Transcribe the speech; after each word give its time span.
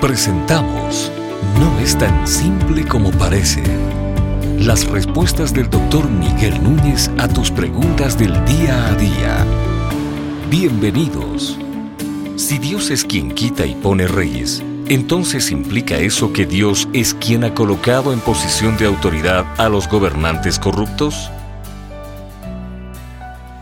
Presentamos 0.00 1.10
No 1.58 1.80
es 1.80 1.96
tan 1.96 2.28
simple 2.28 2.84
como 2.86 3.10
parece. 3.12 3.62
Las 4.58 4.86
respuestas 4.86 5.54
del 5.54 5.70
doctor 5.70 6.10
Miguel 6.10 6.62
Núñez 6.62 7.10
a 7.16 7.28
tus 7.28 7.50
preguntas 7.50 8.18
del 8.18 8.32
día 8.44 8.88
a 8.88 8.94
día. 8.94 9.46
Bienvenidos. 10.50 11.58
Si 12.36 12.58
Dios 12.58 12.90
es 12.90 13.06
quien 13.06 13.30
quita 13.30 13.64
y 13.64 13.74
pone 13.74 14.06
reyes, 14.06 14.62
entonces 14.86 15.50
implica 15.50 15.96
eso 15.96 16.30
que 16.30 16.44
Dios 16.44 16.88
es 16.92 17.14
quien 17.14 17.44
ha 17.44 17.54
colocado 17.54 18.12
en 18.12 18.20
posición 18.20 18.76
de 18.76 18.84
autoridad 18.84 19.46
a 19.56 19.70
los 19.70 19.88
gobernantes 19.88 20.58
corruptos? 20.58 21.30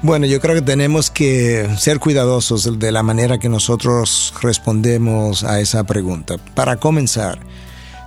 Bueno, 0.05 0.27
yo 0.27 0.39
creo 0.39 0.55
que 0.55 0.61
tenemos 0.61 1.11
que 1.11 1.67
ser 1.79 1.99
cuidadosos 1.99 2.79
de 2.79 2.93
la 2.93 3.03
manera 3.03 3.39
que 3.39 3.49
nosotros 3.49 4.35
respondemos 4.43 5.45
a 5.45 5.61
esa 5.61 5.85
pregunta. 5.85 6.37
Para 6.55 6.77
comenzar, 6.77 7.39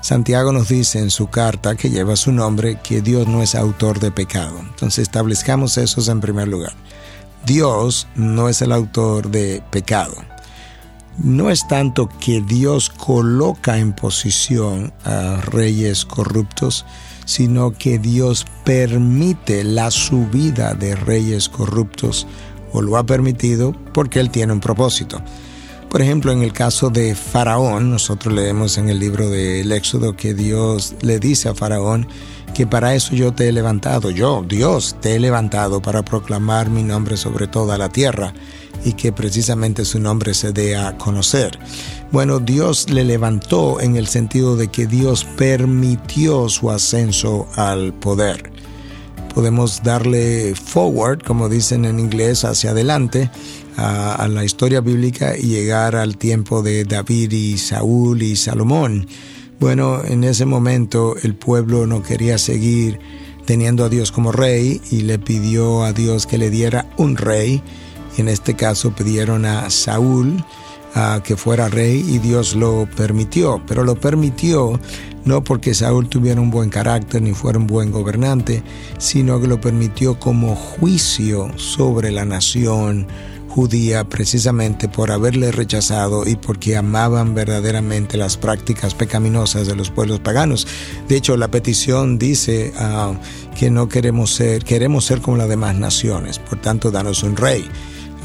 Santiago 0.03 0.51
nos 0.51 0.67
dice 0.67 0.99
en 0.99 1.09
su 1.09 1.31
carta 1.31 1.75
que 1.75 1.89
lleva 1.89 2.15
su 2.15 2.31
nombre 2.31 2.77
que 2.83 3.01
Dios 3.01 3.27
no 3.27 3.41
es 3.41 3.55
autor 3.55 3.99
de 3.99 4.11
pecado. 4.11 4.59
Entonces 4.59 4.99
establezcamos 4.99 5.79
eso 5.79 6.11
en 6.11 6.21
primer 6.21 6.47
lugar. 6.47 6.73
Dios 7.47 8.07
no 8.13 8.47
es 8.47 8.61
el 8.61 8.73
autor 8.73 9.31
de 9.31 9.63
pecado. 9.71 10.17
No 11.17 11.49
es 11.49 11.67
tanto 11.67 12.09
que 12.19 12.41
Dios 12.41 12.89
coloca 12.89 13.79
en 13.79 13.93
posición 13.93 14.93
a 15.03 15.41
reyes 15.41 16.05
corruptos, 16.05 16.85
sino 17.25 17.71
que 17.71 17.97
Dios 17.97 18.45
permite 18.63 19.63
la 19.63 19.89
subida 19.89 20.75
de 20.75 20.95
reyes 20.95 21.49
corruptos 21.49 22.27
o 22.71 22.81
lo 22.81 22.97
ha 22.97 23.05
permitido 23.05 23.73
porque 23.93 24.19
Él 24.19 24.29
tiene 24.29 24.53
un 24.53 24.59
propósito. 24.59 25.21
Por 25.89 26.01
ejemplo, 26.01 26.31
en 26.31 26.43
el 26.43 26.53
caso 26.53 26.89
de 26.89 27.15
Faraón, 27.15 27.89
nosotros 27.89 28.33
leemos 28.33 28.77
en 28.77 28.89
el 28.89 28.99
libro 28.99 29.29
del 29.29 29.71
Éxodo 29.71 30.15
que 30.15 30.33
Dios 30.33 30.95
le 31.01 31.19
dice 31.19 31.49
a 31.49 31.55
Faraón 31.55 32.07
que 32.57 32.65
para 32.65 32.95
eso 32.95 33.13
yo 33.13 33.31
te 33.33 33.47
he 33.47 33.51
levantado, 33.51 34.09
yo, 34.09 34.43
Dios, 34.43 34.95
te 34.99 35.13
he 35.13 35.19
levantado 35.19 35.79
para 35.79 36.03
proclamar 36.03 36.71
mi 36.71 36.81
nombre 36.81 37.15
sobre 37.15 37.45
toda 37.45 37.77
la 37.77 37.89
tierra 37.89 38.33
y 38.83 38.93
que 38.93 39.11
precisamente 39.11 39.85
su 39.85 39.99
nombre 39.99 40.33
se 40.33 40.53
dé 40.53 40.75
a 40.75 40.97
conocer. 40.97 41.59
Bueno, 42.11 42.39
Dios 42.39 42.89
le 42.89 43.03
levantó 43.03 43.79
en 43.79 43.95
el 43.95 44.07
sentido 44.07 44.55
de 44.55 44.69
que 44.69 44.87
Dios 44.87 45.23
permitió 45.37 46.49
su 46.49 46.71
ascenso 46.71 47.47
al 47.55 47.93
poder. 47.93 48.51
Podemos 49.35 49.83
darle 49.83 50.55
forward, 50.55 51.21
como 51.21 51.49
dicen 51.49 51.85
en 51.85 51.99
inglés, 51.99 52.43
hacia 52.43 52.71
adelante 52.71 53.29
a, 53.75 54.27
la 54.27 54.43
historia 54.43 54.81
bíblica 54.81 55.37
y 55.37 55.43
llegar 55.43 55.95
al 55.95 56.17
tiempo 56.17 56.63
de 56.63 56.85
David 56.85 57.31
y 57.33 57.59
Saúl 57.59 58.23
y 58.23 58.35
Salomón. 58.35 59.05
Bueno, 59.59 60.03
en 60.05 60.23
ese 60.23 60.45
momento 60.45 61.15
el 61.23 61.33
pueblo 61.33 61.87
no 61.87 62.03
quería 62.03 62.37
seguir 62.37 62.99
teniendo 63.45 63.85
a 63.85 63.89
Dios 63.89 64.11
como 64.11 64.31
rey 64.31 64.81
y 64.91 65.01
le 65.01 65.17
pidió 65.17 65.83
a 65.83 65.93
Dios 65.93 66.27
que 66.27 66.37
le 66.37 66.49
diera 66.49 66.85
un 66.97 67.17
rey. 67.17 67.63
En 68.17 68.27
este 68.27 68.55
caso 68.55 68.91
pidieron 68.91 69.45
a 69.45 69.69
Saúl 69.69 70.43
que 71.23 71.35
fuera 71.35 71.69
rey 71.69 72.03
y 72.07 72.17
Dios 72.17 72.55
lo 72.55 72.87
permitió, 72.95 73.61
pero 73.67 73.83
lo 73.83 73.95
permitió 73.95 74.79
no 75.25 75.43
porque 75.43 75.73
Saúl 75.73 76.07
tuviera 76.07 76.41
un 76.41 76.49
buen 76.49 76.69
carácter 76.69 77.21
ni 77.21 77.33
fuera 77.33 77.59
un 77.59 77.67
buen 77.67 77.91
gobernante, 77.91 78.63
sino 78.97 79.39
que 79.39 79.47
lo 79.47 79.59
permitió 79.59 80.17
como 80.17 80.55
juicio 80.55 81.51
sobre 81.57 82.11
la 82.11 82.25
nación 82.25 83.05
judía 83.47 84.03
precisamente 84.03 84.87
por 84.87 85.11
haberle 85.11 85.51
rechazado 85.51 86.27
y 86.27 86.35
porque 86.35 86.77
amaban 86.77 87.33
verdaderamente 87.33 88.17
las 88.17 88.37
prácticas 88.37 88.93
pecaminosas 88.93 89.67
de 89.67 89.75
los 89.75 89.89
pueblos 89.89 90.19
paganos. 90.19 90.67
De 91.07 91.17
hecho, 91.17 91.37
la 91.37 91.49
petición 91.49 92.19
dice 92.19 92.73
ah, 92.77 93.13
que 93.57 93.69
no 93.71 93.89
queremos 93.89 94.33
ser, 94.33 94.63
queremos 94.63 95.05
ser 95.05 95.21
como 95.21 95.37
las 95.37 95.49
demás 95.49 95.75
naciones, 95.75 96.39
por 96.39 96.61
tanto, 96.61 96.91
danos 96.91 97.23
un 97.23 97.35
rey. 97.35 97.67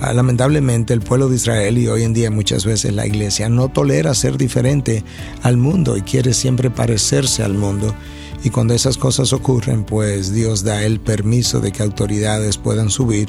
Ah, 0.05 0.13
lamentablemente 0.13 0.93
el 0.95 1.01
pueblo 1.01 1.29
de 1.29 1.37
Israel 1.37 1.79
y 1.79 1.87
hoy 1.87 2.03
en 2.03 2.13
día 2.13 2.29
muchas 2.29 2.65
veces 2.65 2.93
la 2.93 3.07
iglesia 3.07 3.49
no 3.49 3.69
tolera 3.69 4.17
ser 4.17 4.37
diferente 4.37 5.05
al 5.45 5.57
mundo 5.57 5.97
y 5.97 6.03
quiere 6.03 6.35
siempre 6.35 6.71
parecerse 6.71 7.45
al 7.45 7.55
mundo. 7.55 7.95
Y 8.43 8.51
cuando 8.51 8.75
esas 8.75 8.99
cosas 8.99 9.33
ocurren, 9.33 9.85
pues 9.85 10.33
Dios 10.33 10.65
da 10.65 10.83
el 10.83 10.99
permiso 10.99 11.61
de 11.61 11.71
que 11.71 11.85
autoridades 11.85 12.59
puedan 12.59 12.91
subir 12.91 13.29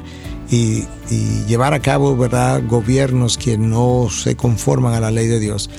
y, 0.50 0.86
llevar 1.48 1.76
a 1.76 1.80
cabo, 1.80 2.18
¿verdad?, 2.18 2.64
gobiernos 2.68 3.38
que 3.38 3.56
no 3.56 4.08
se 4.10 4.36
conforman 4.36 4.96
a 4.96 5.00
la 5.00 5.12
ley 5.12 5.28
de 5.28 5.40
Dios, 5.40 5.70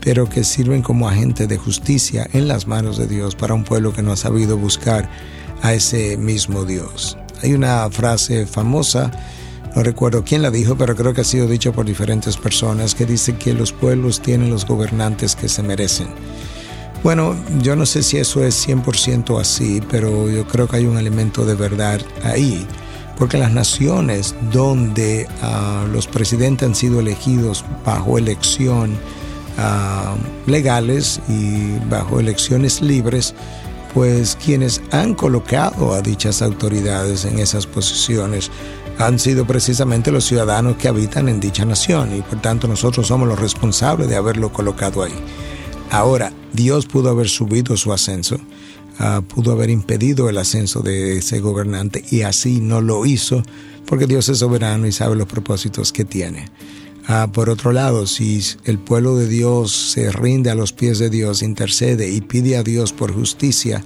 pero 0.00 0.30
que 0.30 0.44
sirven 0.44 0.80
como 0.80 1.10
agente 1.10 1.46
de 1.46 1.58
justicia 1.58 2.26
en 2.32 2.48
las 2.48 2.66
manos 2.66 2.96
de 2.96 3.06
Dios 3.06 3.34
para 3.34 3.52
un 3.52 3.64
pueblo 3.64 3.92
que 3.92 4.00
no 4.00 4.12
ha 4.12 4.16
sabido 4.16 4.56
buscar 4.56 5.10
a 5.60 5.74
ese 5.74 6.16
mismo 6.16 6.64
Dios. 6.64 7.18
Hay 7.42 7.52
una 7.52 7.90
frase 7.90 8.46
famosa 8.46 9.10
no 9.74 9.82
recuerdo 9.82 10.24
quién 10.24 10.42
la 10.42 10.50
dijo, 10.50 10.76
pero 10.76 10.96
creo 10.96 11.14
que 11.14 11.20
ha 11.20 11.24
sido 11.24 11.46
dicho 11.46 11.72
por 11.72 11.86
diferentes 11.86 12.36
personas, 12.36 12.94
que 12.94 13.06
dice 13.06 13.36
que 13.36 13.54
los 13.54 13.72
pueblos 13.72 14.20
tienen 14.20 14.50
los 14.50 14.66
gobernantes 14.66 15.36
que 15.36 15.48
se 15.48 15.62
merecen. 15.62 16.08
Bueno, 17.02 17.36
yo 17.62 17.76
no 17.76 17.86
sé 17.86 18.02
si 18.02 18.16
eso 18.16 18.44
es 18.44 18.66
100% 18.66 19.40
así, 19.40 19.80
pero 19.88 20.28
yo 20.28 20.46
creo 20.48 20.66
que 20.66 20.78
hay 20.78 20.86
un 20.86 20.98
elemento 20.98 21.46
de 21.46 21.54
verdad 21.54 22.00
ahí, 22.24 22.66
porque 23.16 23.38
las 23.38 23.52
naciones 23.52 24.34
donde 24.52 25.28
ah, 25.42 25.86
los 25.92 26.08
presidentes 26.08 26.66
han 26.66 26.74
sido 26.74 26.98
elegidos 26.98 27.64
bajo 27.84 28.18
elección 28.18 28.96
ah, 29.58 30.16
legales 30.46 31.20
y 31.28 31.78
bajo 31.88 32.18
elecciones 32.18 32.82
libres, 32.82 33.32
pues 33.94 34.36
quienes 34.44 34.82
han 34.90 35.14
colocado 35.14 35.94
a 35.94 36.02
dichas 36.02 36.42
autoridades 36.42 37.24
en 37.24 37.38
esas 37.38 37.66
posiciones 37.66 38.50
han 38.98 39.18
sido 39.18 39.46
precisamente 39.46 40.10
los 40.10 40.24
ciudadanos 40.24 40.76
que 40.76 40.88
habitan 40.88 41.28
en 41.28 41.40
dicha 41.40 41.64
nación 41.64 42.16
y 42.16 42.22
por 42.22 42.40
tanto 42.40 42.66
nosotros 42.66 43.06
somos 43.06 43.28
los 43.28 43.38
responsables 43.38 44.08
de 44.08 44.16
haberlo 44.16 44.52
colocado 44.52 45.02
ahí. 45.02 45.14
Ahora, 45.90 46.32
Dios 46.52 46.86
pudo 46.86 47.08
haber 47.08 47.28
subido 47.28 47.76
su 47.76 47.92
ascenso, 47.92 48.38
ah, 48.98 49.22
pudo 49.26 49.52
haber 49.52 49.70
impedido 49.70 50.28
el 50.28 50.38
ascenso 50.38 50.80
de 50.80 51.18
ese 51.18 51.40
gobernante 51.40 52.04
y 52.10 52.22
así 52.22 52.60
no 52.60 52.80
lo 52.80 53.06
hizo 53.06 53.42
porque 53.86 54.06
Dios 54.06 54.28
es 54.28 54.38
soberano 54.38 54.86
y 54.86 54.92
sabe 54.92 55.16
los 55.16 55.28
propósitos 55.28 55.92
que 55.92 56.04
tiene. 56.04 56.46
Ah, 57.06 57.30
por 57.32 57.48
otro 57.48 57.72
lado, 57.72 58.06
si 58.06 58.42
el 58.64 58.78
pueblo 58.78 59.16
de 59.16 59.28
Dios 59.28 59.92
se 59.92 60.12
rinde 60.12 60.50
a 60.50 60.54
los 60.54 60.72
pies 60.72 60.98
de 60.98 61.08
Dios, 61.08 61.42
intercede 61.42 62.10
y 62.10 62.20
pide 62.20 62.58
a 62.58 62.62
Dios 62.62 62.92
por 62.92 63.14
justicia, 63.14 63.82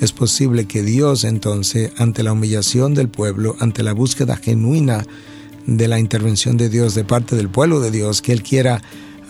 es 0.00 0.12
posible 0.12 0.66
que 0.66 0.82
Dios 0.82 1.24
entonces, 1.24 1.92
ante 1.96 2.22
la 2.22 2.32
humillación 2.32 2.94
del 2.94 3.08
pueblo, 3.08 3.56
ante 3.60 3.82
la 3.82 3.92
búsqueda 3.92 4.36
genuina 4.36 5.04
de 5.66 5.88
la 5.88 5.98
intervención 5.98 6.56
de 6.56 6.68
Dios 6.68 6.94
de 6.94 7.04
parte 7.04 7.36
del 7.36 7.48
pueblo 7.48 7.80
de 7.80 7.90
Dios, 7.90 8.22
que 8.22 8.32
Él 8.32 8.42
quiera 8.42 8.82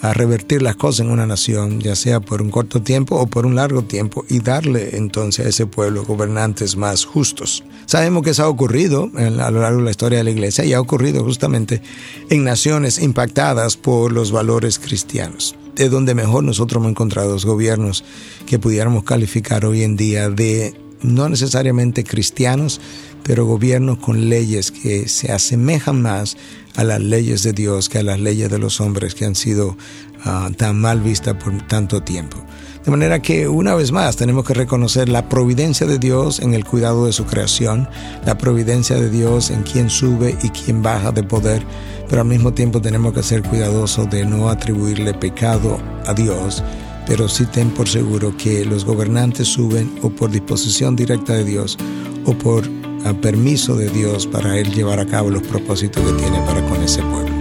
a 0.03 0.15
revertir 0.15 0.63
las 0.63 0.77
cosas 0.77 1.01
en 1.01 1.13
una 1.13 1.27
nación, 1.27 1.81
ya 1.81 1.95
sea 1.95 2.21
por 2.21 2.41
un 2.41 2.51
corto 2.51 2.83
tiempo 2.83 3.17
o 3.17 3.27
por 3.27 3.45
un 3.45 3.55
largo 3.55 3.83
tiempo, 3.83 4.25
y 4.29 4.41
darle 4.41 4.97
entonces 4.97 5.45
a 5.45 5.49
ese 5.49 5.67
pueblo 5.67 6.05
gobernantes 6.05 6.77
más 6.77 7.05
justos. 7.05 7.63
Sabemos 7.85 8.23
que 8.23 8.31
eso 8.31 8.45
ha 8.45 8.49
ocurrido 8.49 9.11
a 9.17 9.51
lo 9.51 9.61
largo 9.61 9.79
de 9.79 9.85
la 9.85 9.91
historia 9.91 10.19
de 10.19 10.25
la 10.25 10.31
iglesia 10.31 10.65
y 10.65 10.73
ha 10.73 10.81
ocurrido 10.81 11.23
justamente 11.25 11.83
en 12.31 12.45
naciones 12.45 12.99
impactadas 13.01 13.77
por 13.77 14.13
los 14.13 14.33
valores 14.33 14.79
cristianos. 14.79 15.55
De 15.81 15.89
donde 15.89 16.15
mejor 16.15 16.45
nosotros 16.45 16.79
hemos 16.79 16.91
encontrado 16.91 17.33
los 17.33 17.47
gobiernos 17.47 18.05
que 18.45 18.59
pudiéramos 18.59 19.03
calificar 19.03 19.65
hoy 19.65 19.83
en 19.83 19.97
día 19.97 20.29
de 20.29 20.75
no 21.03 21.29
necesariamente 21.29 22.05
cristianos, 22.05 22.81
pero 23.23 23.47
gobiernos 23.47 23.99
con 23.99 24.29
leyes 24.29 24.71
que 24.71 25.09
se 25.09 25.33
asemejan 25.33 26.03
más 26.03 26.37
a 26.77 26.85
las 26.85 27.01
leyes 27.01 27.43
de 27.43 27.53
Dios 27.53 27.89
que 27.89 27.99
a 27.99 28.03
las 28.03 28.21
leyes 28.21 28.51
de 28.51 28.59
los 28.59 28.81
hombres 28.81 29.15
que 29.15 29.25
han 29.25 29.35
sido 29.35 29.77
ah, 30.25 30.51
tan 30.57 30.81
mal 30.81 31.01
vistas 31.01 31.35
por 31.43 31.57
tanto 31.67 32.03
tiempo. 32.03 32.39
De 32.85 32.91
manera 32.91 33.21
que 33.21 33.47
una 33.47 33.75
vez 33.75 33.93
más 33.93 34.17
tenemos 34.17 34.45
que 34.47 34.55
reconocer 34.55 35.11
la 35.11 35.29
providencia 35.29 35.87
de 35.87 35.99
Dios 35.99 36.41
en 36.41 36.55
el 36.55 36.65
cuidado 36.65 37.05
de 37.05 37.13
su 37.13 37.27
creación, 37.27 37.87
la 38.25 38.39
providencia 38.39 38.97
de 38.97 39.11
Dios 39.11 39.51
en 39.51 39.63
quien 39.63 39.91
sube 39.91 40.37
y 40.43 40.49
quien 40.49 40.83
baja 40.83 41.13
de 41.13 41.23
poder, 41.23 41.63
pero 42.09 42.23
al 42.23 42.29
mismo 42.29 42.55
tiempo 42.55 42.81
tenemos 42.81 43.13
que 43.13 43.23
ser 43.23 43.43
cuidadosos 43.43 44.09
de 44.09 44.25
no 44.25 44.49
atribuirle 44.49 45.13
pecado 45.13 45.79
a 46.07 46.15
Dios, 46.15 46.65
pero 47.11 47.29
sí 47.29 47.45
ten 47.45 47.71
por 47.71 47.89
seguro 47.89 48.37
que 48.37 48.65
los 48.65 48.85
gobernantes 48.85 49.49
suben 49.49 49.99
o 50.01 50.11
por 50.11 50.31
disposición 50.31 50.95
directa 50.95 51.33
de 51.33 51.45
Dios 51.45 51.77
o 52.25 52.35
por 52.35 52.63
a 53.05 53.13
permiso 53.13 53.75
de 53.75 53.91
Dios 53.91 54.29
para 54.29 54.57
Él 54.57 54.73
llevar 54.73 55.01
a 55.01 55.07
cabo 55.07 55.29
los 55.29 55.43
propósitos 55.43 56.05
que 56.05 56.23
tiene 56.23 56.39
para 56.47 56.65
con 56.69 56.81
ese 56.81 57.03
pueblo. 57.03 57.35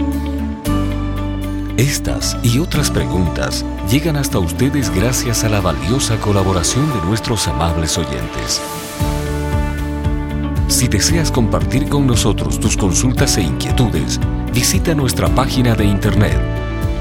Estas 1.76 2.36
y 2.42 2.58
otras 2.58 2.90
preguntas 2.90 3.64
llegan 3.88 4.16
hasta 4.16 4.40
ustedes 4.40 4.92
gracias 4.92 5.44
a 5.44 5.48
la 5.48 5.60
valiosa 5.60 6.20
colaboración 6.20 6.92
de 6.92 7.06
nuestros 7.06 7.46
amables 7.46 7.96
oyentes. 7.96 8.60
Si 10.66 10.88
deseas 10.88 11.30
compartir 11.30 11.88
con 11.88 12.08
nosotros 12.08 12.58
tus 12.58 12.76
consultas 12.76 13.38
e 13.38 13.42
inquietudes, 13.42 14.18
visita 14.52 14.96
nuestra 14.96 15.32
página 15.32 15.76
de 15.76 15.84
internet 15.84 16.59